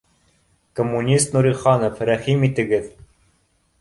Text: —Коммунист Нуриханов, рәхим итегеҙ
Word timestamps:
—Коммунист 0.79 1.35
Нуриханов, 1.37 2.01
рәхим 2.11 2.49
итегеҙ 2.49 2.89